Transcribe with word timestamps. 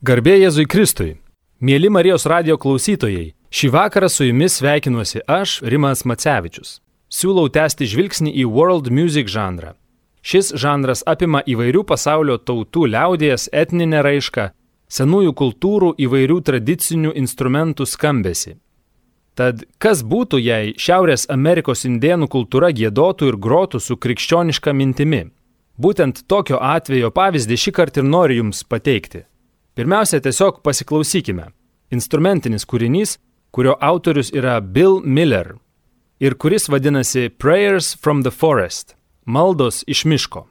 Garbė 0.00 0.38
Jėzui 0.40 0.64
Kristui. 0.64 1.10
Mėly 1.60 1.90
Marijos 1.92 2.22
radio 2.24 2.54
klausytojai, 2.56 3.34
šį 3.52 3.68
vakarą 3.74 4.08
su 4.08 4.24
jumis 4.24 4.54
sveikinuosi 4.56 5.20
aš, 5.28 5.58
Rimas 5.60 6.06
Macevičius. 6.08 6.78
Siūlau 7.12 7.50
tęsti 7.52 7.84
žvilgsnį 7.84 8.32
į 8.40 8.46
world 8.48 8.88
music 8.88 9.28
žanrą. 9.28 9.74
Šis 10.24 10.54
žanras 10.56 11.04
apima 11.04 11.42
įvairių 11.44 11.84
pasaulio 11.84 12.38
tautų 12.40 12.86
liaudės 12.94 13.50
etninę 13.52 14.00
raišką, 14.06 14.46
senųjų 14.88 15.36
kultūrų 15.36 15.92
įvairių 16.00 16.40
tradicinių 16.48 17.12
instrumentų 17.20 17.84
skambesi. 17.84 18.56
Tad 19.36 19.66
kas 19.76 20.00
būtų, 20.00 20.40
jei 20.40 20.72
Šiaurės 20.80 21.28
Amerikos 21.28 21.84
indėnų 21.84 22.32
kultūra 22.32 22.72
gėdotų 22.72 23.34
ir 23.34 23.36
grotų 23.36 23.84
su 23.84 24.00
krikščioniška 24.00 24.72
mintimi? 24.72 25.26
Būtent 25.76 26.24
tokio 26.24 26.56
atvejo 26.56 27.12
pavyzdį 27.12 27.60
šį 27.66 27.76
kartą 27.76 28.00
ir 28.00 28.08
noriu 28.16 28.46
Jums 28.46 28.64
pateikti. 28.64 29.26
Pirmiausia, 29.80 30.18
tiesiog 30.20 30.58
pasiklausykime. 30.60 31.46
Instrumentinis 31.96 32.66
kūrinys, 32.68 33.14
kurio 33.48 33.78
autorius 33.80 34.28
yra 34.36 34.58
Bill 34.60 35.00
Miller 35.00 35.54
ir 36.20 36.36
kuris 36.36 36.68
vadinasi 36.68 37.30
Prayers 37.32 37.94
from 37.96 38.20
the 38.20 38.30
Forest- 38.30 38.94
maldos 39.34 39.80
iš 39.88 40.04
miško. 40.04 40.44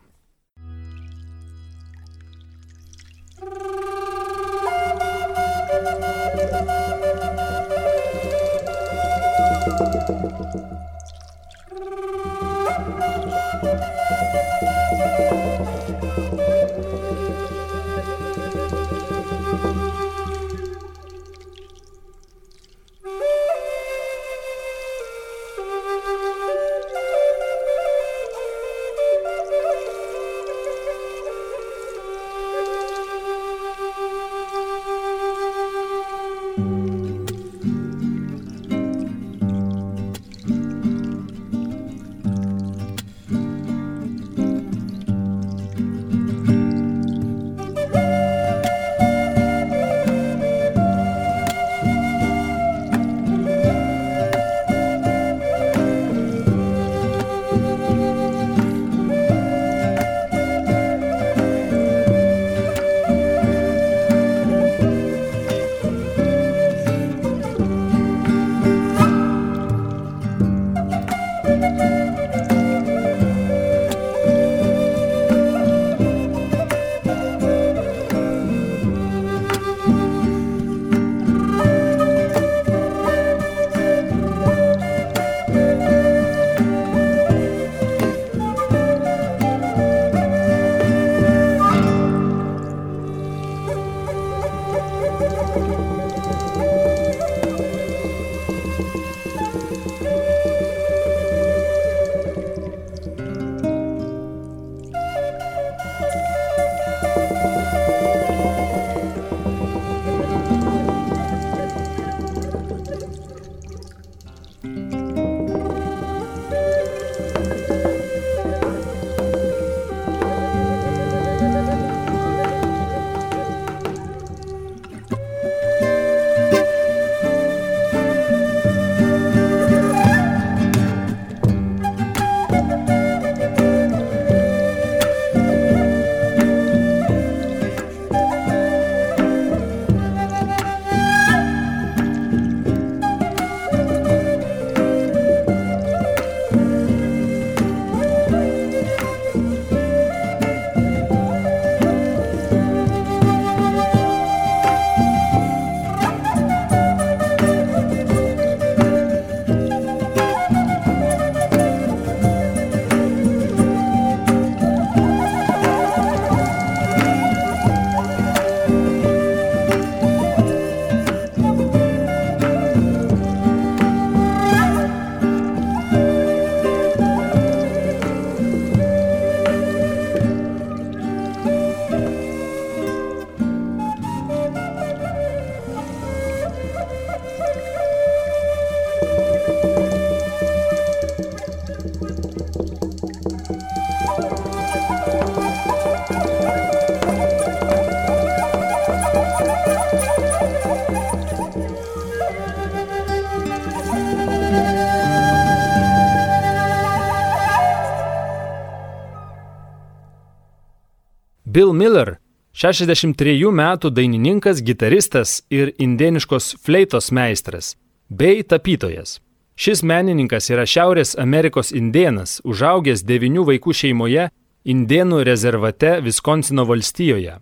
Bill 211.60 211.74
Miller, 211.76 212.14
63 212.56 213.50
metų 213.52 213.90
dainininkas, 213.92 214.62
gitaristas 214.64 215.42
ir 215.52 215.74
indieniškos 215.76 216.54
fleitos 216.64 217.10
meistras, 217.12 217.74
bei 218.08 218.46
tapytojas. 218.48 219.18
Šis 219.60 219.82
menininkas 219.84 220.48
yra 220.54 220.64
Šiaurės 220.64 221.18
Amerikos 221.20 221.74
indienas, 221.76 222.38
užaugęs 222.48 223.04
devinių 223.04 223.44
vaikų 223.50 223.76
šeimoje 223.76 224.30
Indienų 224.64 225.20
rezervate 225.28 225.98
Viskonsino 226.06 226.64
valstijoje. 226.70 227.36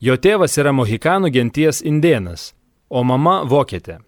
Jo 0.00 0.16
tėvas 0.16 0.56
yra 0.56 0.72
Mohikanų 0.72 1.28
genties 1.36 1.82
indienas, 1.84 2.54
o 2.88 3.04
mama 3.04 3.42
vokietė. 3.44 3.98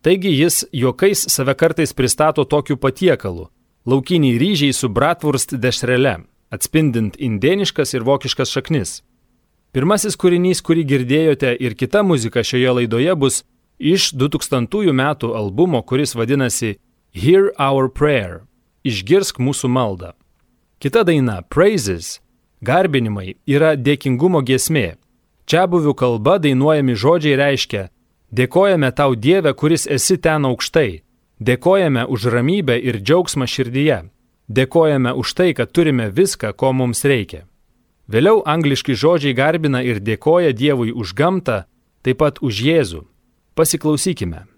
Taigi 0.00 0.32
jis 0.32 0.62
juokais 0.72 1.26
save 1.28 1.58
kartais 1.60 1.92
pristato 1.92 2.48
tokiu 2.48 2.80
patiekalu- 2.80 3.50
laukiniai 3.90 4.40
ryžiai 4.40 4.72
su 4.72 4.88
bratwurst 4.88 5.60
dešrele, 5.60 6.24
atspindint 6.50 7.20
indieniškas 7.20 7.94
ir 7.94 8.02
vokiškas 8.02 8.48
šaknis. 8.48 9.02
Pirmasis 9.72 10.16
kūrinys, 10.18 10.62
kurį 10.66 10.84
girdėjote 10.92 11.52
ir 11.62 11.76
kita 11.78 12.02
muzika 12.02 12.42
šioje 12.42 12.72
laidoje 12.80 13.14
bus 13.14 13.42
iš 13.78 14.10
2000 14.18 14.92
metų 14.92 15.34
albumo, 15.36 15.82
kuris 15.82 16.16
vadinasi 16.18 16.78
Hear 17.14 17.52
Our 17.58 17.88
Prayer- 17.88 18.42
Išgirsk 18.90 19.38
mūsų 19.38 19.68
maldą. 19.68 20.12
Kita 20.80 21.04
daina- 21.04 21.42
Praises- 21.54 22.20
garbinimai 22.68 23.36
yra 23.46 23.76
dėkingumo 23.76 24.42
giesmė. 24.42 24.96
Čia 25.46 25.66
buvių 25.66 25.94
kalba 25.94 26.38
dainuojami 26.38 26.94
žodžiai 26.94 27.36
reiškia 27.36 27.88
Dėkojame 28.30 28.92
tau 28.94 29.16
Dieve, 29.18 29.50
kuris 29.58 29.88
esi 29.90 30.14
ten 30.16 30.46
aukštai. 30.46 31.02
Dėkojame 31.42 32.06
už 32.06 32.30
ramybę 32.30 32.76
ir 32.78 33.00
džiaugsmą 33.02 33.46
širdyje. 33.50 34.04
Dėkojame 34.46 35.14
už 35.18 35.34
tai, 35.34 35.50
kad 35.54 35.72
turime 35.74 36.10
viską, 36.14 36.52
ko 36.54 36.70
mums 36.72 37.02
reikia. 37.02 37.49
Vėliau 38.10 38.40
angliški 38.42 38.96
žodžiai 38.98 39.36
garbina 39.38 39.84
ir 39.86 40.00
dėkoja 40.02 40.50
Dievui 40.50 40.90
už 40.90 41.14
gamtą, 41.14 41.62
taip 42.02 42.18
pat 42.18 42.42
už 42.42 42.58
Jėzų. 42.66 43.04
Pasiklausykime. 43.54 44.49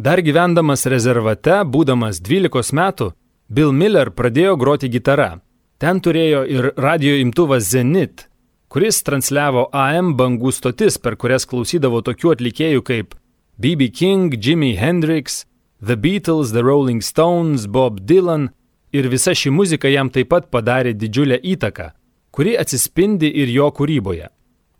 Dar 0.00 0.22
gyvendamas 0.22 0.86
rezervate, 0.86 1.58
būdamas 1.66 2.22
12 2.22 2.72
metų, 2.78 3.12
Bill 3.50 3.74
Miller 3.74 4.14
pradėjo 4.14 4.54
groti 4.56 4.88
gitarą. 4.88 5.40
Ten 5.80 5.96
turėjo 6.04 6.42
ir 6.44 6.66
radio 6.76 7.14
imtuvas 7.16 7.70
Zenit, 7.72 8.26
kuris 8.68 8.98
transliavo 9.00 9.62
AM 9.72 10.10
bangų 10.18 10.50
stotis, 10.52 10.98
per 11.00 11.14
kurias 11.16 11.46
klausydavo 11.48 12.02
tokių 12.04 12.34
atlikėjų 12.34 12.82
kaip 12.84 13.14
B.B. 13.56 13.88
King, 13.88 14.34
Jimi 14.36 14.74
Hendrix, 14.76 15.46
The 15.80 15.96
Beatles, 15.96 16.52
The 16.52 16.60
Rolling 16.66 17.00
Stones, 17.00 17.64
Bob 17.64 18.02
Dylan 18.04 18.50
ir 18.92 19.08
visa 19.08 19.32
ši 19.32 19.54
muzika 19.56 19.88
jam 19.88 20.10
taip 20.12 20.28
pat 20.34 20.50
padarė 20.52 20.92
didžiulę 20.92 21.40
įtaką, 21.54 21.88
kuri 22.28 22.58
atsispindi 22.60 23.32
ir 23.40 23.48
jo 23.48 23.70
kūryboje. 23.72 24.28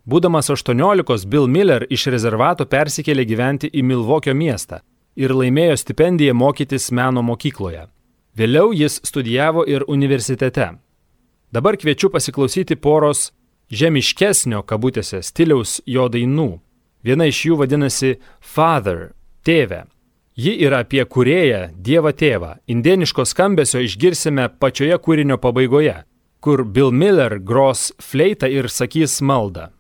Būdamas 0.05 0.53
18, 0.53 1.25
Bill 1.33 1.49
Miller 1.49 1.89
iš 1.89 2.11
rezervato 2.13 2.69
persikėlė 2.69 3.25
gyventi 3.25 3.73
į 3.73 3.87
Milvokio 3.89 4.37
miestą 4.37 4.83
ir 5.17 5.33
laimėjo 5.33 5.81
stipendiją 5.81 6.37
mokytis 6.37 6.93
meno 6.93 7.25
mokykloje. 7.25 7.89
Vėliau 8.37 8.77
jis 8.77 9.01
studijavo 9.01 9.65
ir 9.65 9.89
universitete. 9.89 10.71
Dabar 11.53 11.77
kviečiu 11.77 12.13
pasiklausyti 12.15 12.77
poros 12.79 13.33
žemiškesnio 13.75 14.63
kabutėse 14.63 15.19
stiliaus 15.27 15.81
jo 15.87 16.05
dainų. 16.07 16.61
Viena 17.03 17.27
iš 17.27 17.41
jų 17.49 17.57
vadinasi 17.59 18.19
Father- 18.41 19.11
tėvė. 19.47 19.85
Ji 20.37 20.53
yra 20.63 20.85
apie 20.85 21.05
kurėją 21.05 21.75
Dievą 21.75 22.13
tėvą. 22.13 22.59
Indieniško 22.69 23.25
skambesio 23.27 23.81
išgirsime 23.83 24.49
pačioje 24.61 24.97
kūrinio 24.99 25.39
pabaigoje, 25.39 26.05
kur 26.41 26.65
Bill 26.65 26.93
Miller 26.93 27.39
gros 27.39 27.93
fleitą 27.99 28.47
ir 28.49 28.69
sakys 28.69 29.21
maldą. 29.21 29.71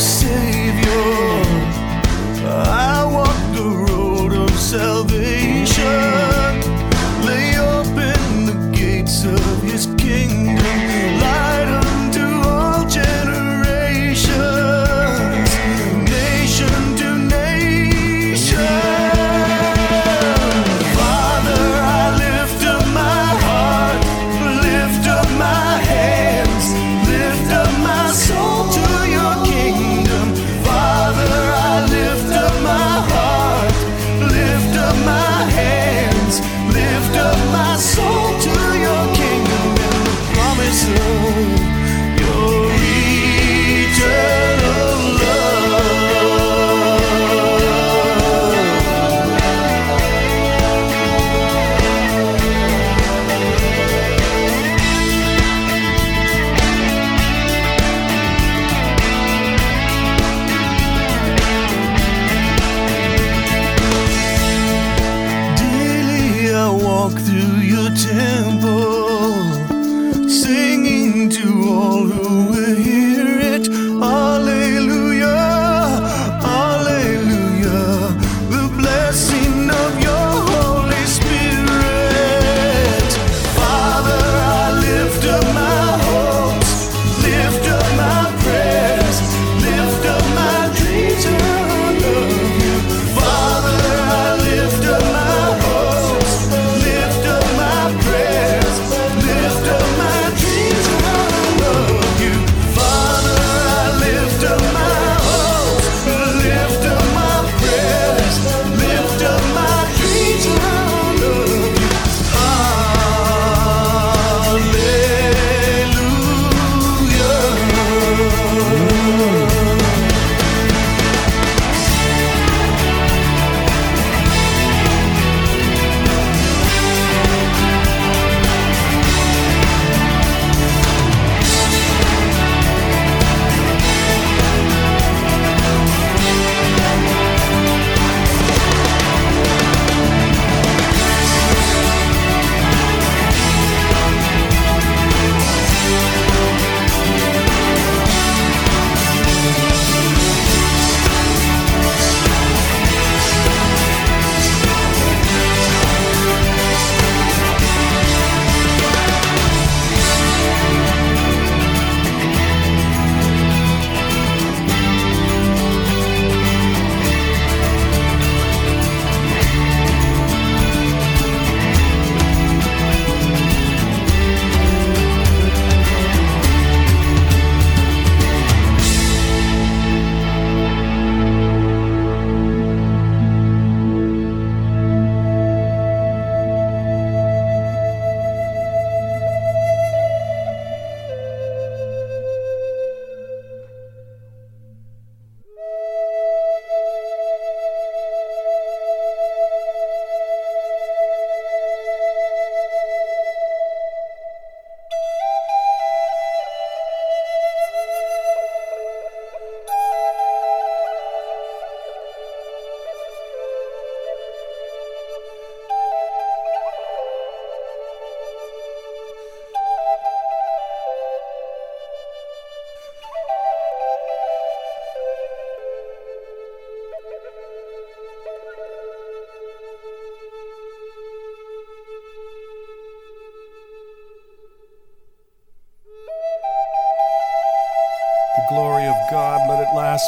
save 0.00 0.78
you. 0.78 0.87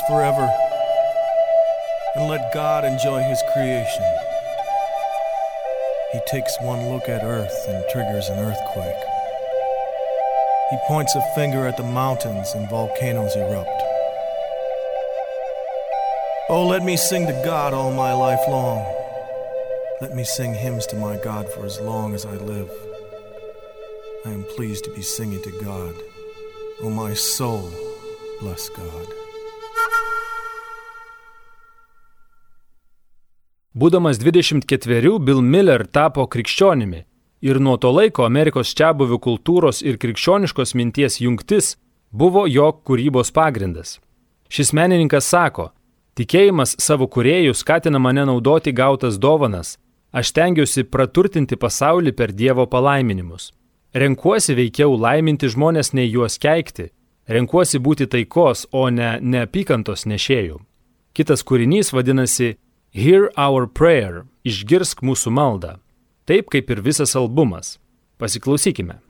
Forever. 0.09 0.49
And 2.17 2.29
let 2.29 2.53
God 2.53 2.85
enjoy 2.85 3.23
his 3.23 3.43
creation. 3.53 4.05
He 6.13 6.21
takes 6.27 6.57
one 6.61 6.89
look 6.89 7.09
at 7.09 7.23
earth 7.23 7.67
and 7.69 7.85
triggers 7.91 8.29
an 8.29 8.39
earthquake. 8.39 9.03
He 10.71 10.79
points 10.89 11.15
a 11.15 11.35
finger 11.35 11.67
at 11.67 11.77
the 11.77 11.85
mountains 11.85 12.53
and 12.55 12.69
volcanoes 12.69 13.37
erupt. 13.37 13.83
Oh, 16.49 16.67
let 16.67 16.83
me 16.83 16.97
sing 16.97 17.27
to 17.27 17.43
God 17.45 17.75
all 17.75 17.93
my 17.93 18.13
life 18.13 18.41
long. 18.49 18.85
Let 20.01 20.17
me 20.17 20.25
sing 20.25 20.55
hymns 20.55 20.87
to 20.87 20.97
my 20.97 21.17
God 21.17 21.49
for 21.53 21.65
as 21.65 21.79
long 21.79 22.15
as 22.15 22.25
I 22.25 22.33
live. 22.33 22.71
I 24.27 24.31
am 24.31 24.45
pleased 24.45 24.85
to 24.85 24.91
be 24.91 25.03
singing 25.03 25.43
to 25.43 25.51
God. 25.63 25.95
Oh, 26.83 26.91
my 26.91 27.15
soul, 27.15 27.71
bless 28.41 28.69
God. 28.69 29.07
Būdamas 33.81 34.19
24, 34.19 35.19
Bill 35.25 35.41
Miller 35.41 35.87
tapo 35.87 36.27
krikščionimi 36.27 37.05
ir 37.41 37.61
nuo 37.61 37.77
to 37.81 37.93
laiko 37.95 38.27
Amerikos 38.27 38.75
čiabuvių 38.77 39.19
kultūros 39.25 39.81
ir 39.87 39.97
krikščioniškos 40.03 40.75
minties 40.77 41.21
jungtis 41.23 41.77
buvo 42.11 42.45
jo 42.51 42.67
kūrybos 42.85 43.33
pagrindas. 43.33 43.99
Šis 44.51 44.75
menininkas 44.77 45.29
sako, 45.31 45.71
tikėjimas 46.19 46.75
savo 46.83 47.07
kuriejų 47.07 47.55
skatina 47.55 48.03
mane 48.03 48.27
naudoti 48.29 48.75
gautas 48.75 49.17
dovanas, 49.23 49.79
aš 50.13 50.35
tengiuosi 50.35 50.85
praturtinti 50.85 51.57
pasaulį 51.57 52.13
per 52.19 52.35
Dievo 52.35 52.67
palaiminimus. 52.67 53.53
Renkuosi 53.95 54.55
veikiau 54.59 54.99
laiminti 54.99 55.49
žmonės 55.51 55.95
nei 55.95 56.11
juos 56.11 56.37
keikti, 56.43 56.91
renkuosi 57.31 57.79
būti 57.79 58.09
taikos, 58.11 58.67
o 58.73 58.89
ne 58.91 59.19
neapykantos 59.23 60.07
nešėjų. 60.11 60.59
Kitas 61.15 61.45
kūrinys 61.47 61.93
vadinasi 61.95 62.57
Hear 62.95 63.31
Our 63.39 63.67
Prayer- 63.67 64.27
išgirsk 64.51 65.03
mūsų 65.03 65.31
maldą. 65.31 65.79
Taip 66.27 66.51
kaip 66.51 66.71
ir 66.71 66.83
visas 66.83 67.15
albumas. 67.17 67.79
Pasiklausykime. 68.19 69.01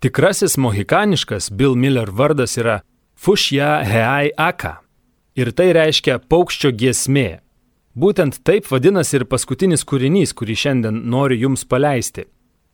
Tikrasis 0.00 0.56
mohikaniškas 0.56 1.50
Bill 1.50 1.74
Miller 1.74 2.08
vardas 2.10 2.56
yra 2.56 2.80
Fushia 3.16 3.82
Heai 3.84 4.30
Aka. 4.36 4.78
Ir 5.36 5.50
tai 5.52 5.74
reiškia 5.76 6.16
paukščio 6.24 6.70
giesmė. 6.72 7.42
Būtent 7.92 8.38
taip 8.40 8.70
vadinasi 8.72 9.18
ir 9.18 9.26
paskutinis 9.28 9.84
kūrinys, 9.84 10.32
kurį 10.32 10.56
šiandien 10.62 11.02
noriu 11.12 11.42
jums 11.44 11.66
paleisti. 11.68 12.24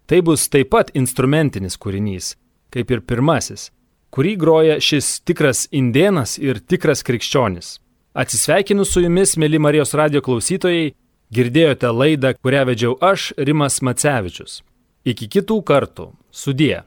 Tai 0.07 0.23
bus 0.23 0.47
taip 0.47 0.71
pat 0.71 0.95
instrumentinis 0.95 1.75
kūrinys, 1.75 2.37
kaip 2.71 2.95
ir 2.95 3.03
pirmasis, 3.03 3.73
kurį 4.15 4.39
groja 4.39 4.79
šis 4.79 5.19
tikras 5.27 5.67
indienas 5.75 6.39
ir 6.39 6.63
tikras 6.63 7.03
krikščionis. 7.03 7.81
Atsisveikinu 8.15 8.87
su 8.87 9.03
jumis, 9.03 9.35
mėly 9.35 9.59
Marijos 9.59 9.99
radio 9.99 10.23
klausytojai, 10.23 10.93
girdėjote 11.35 11.91
laidą, 11.91 12.37
kurią 12.39 12.69
vedžiau 12.71 12.99
aš, 13.03 13.33
Rimas 13.35 13.83
Macevičius. 13.83 14.61
Iki 15.03 15.35
kitų 15.35 15.65
kartų. 15.67 16.13
Sudie. 16.31 16.87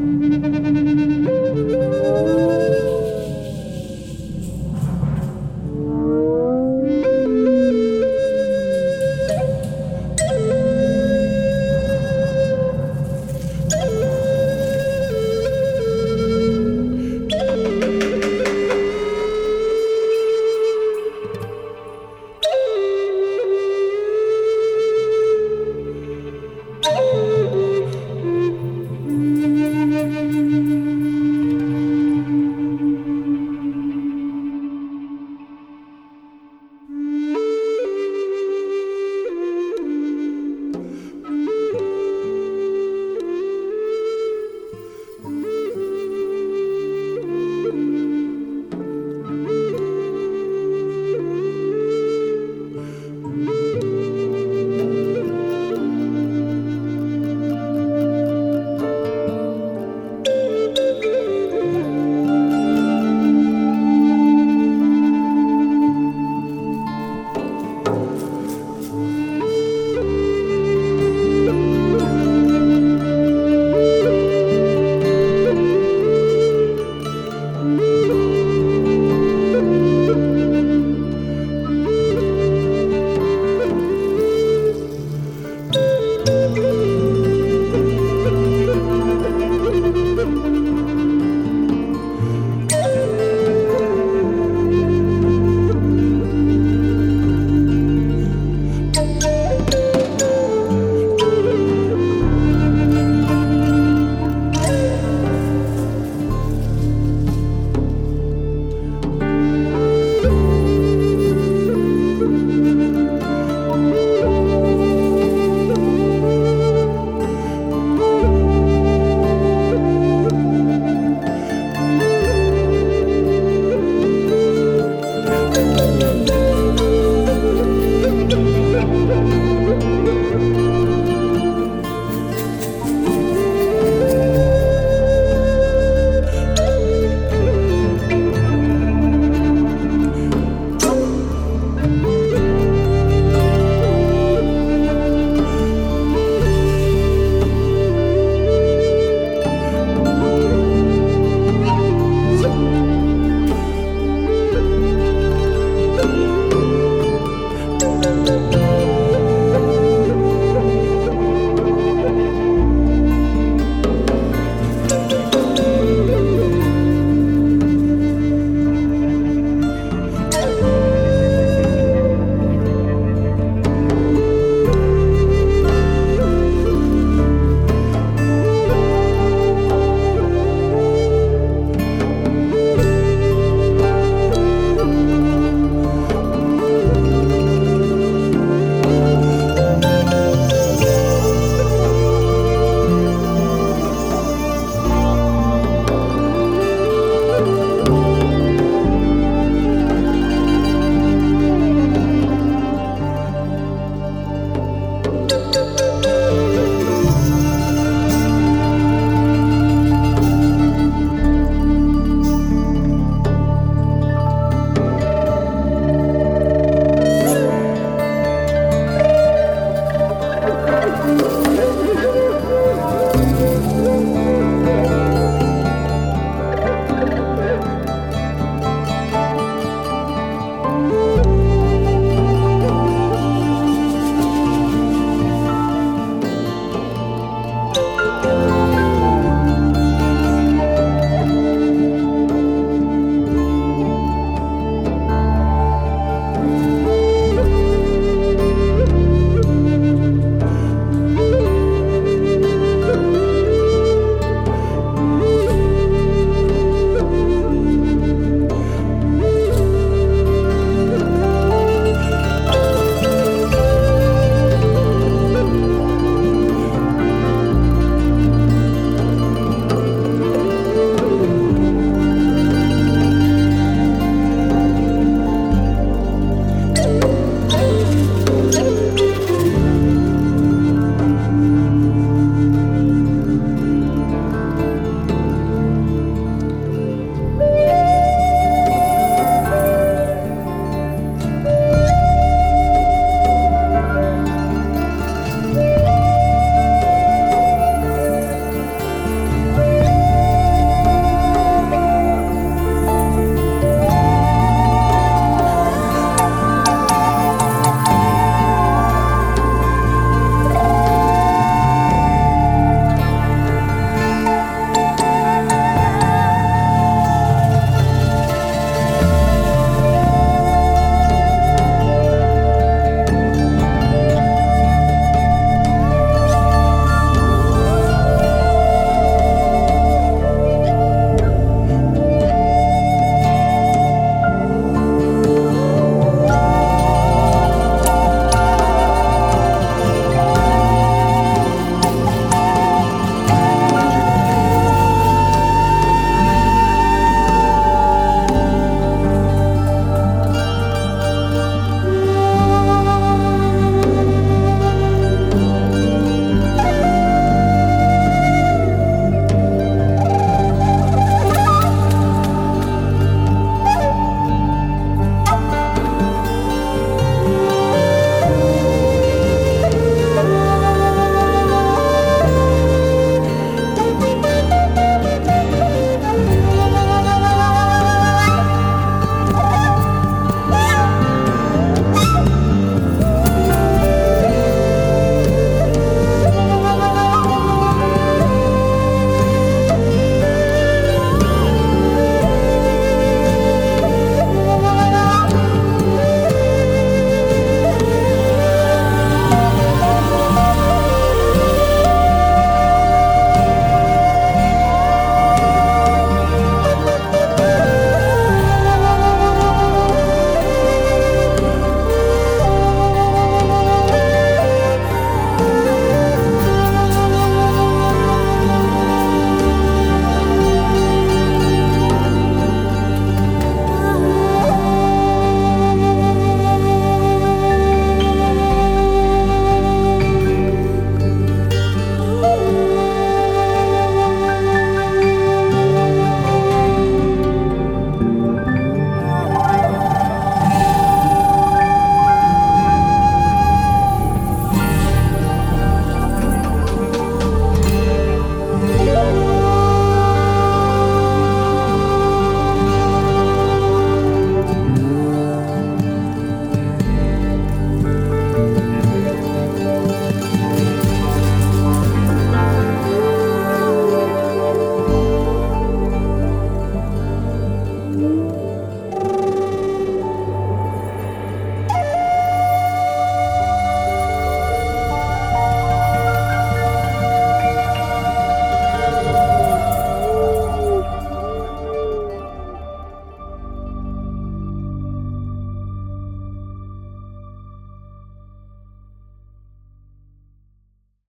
Thank 0.00 0.22
you. 1.74 3.09